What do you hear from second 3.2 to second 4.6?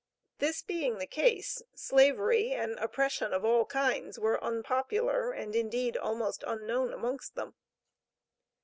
of all kinds were